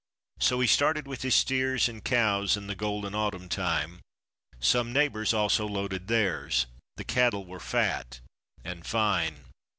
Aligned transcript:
So 0.39 0.59
he 0.61 0.65
started 0.65 1.05
with 1.05 1.21
his 1.21 1.35
steers 1.35 1.87
and 1.87 2.03
cows 2.03 2.57
in 2.57 2.65
the 2.65 2.73
golden 2.73 3.13
autumn 3.13 3.47
time. 3.47 3.99
Some 4.59 4.91
neighbors 4.91 5.31
also 5.31 5.67
loaded 5.67 6.07
theirs; 6.07 6.65
the 6.97 7.03
cattle 7.03 7.45
were 7.45 7.59
fat 7.59 8.19
and 8.63 8.83
fine. 8.83 9.41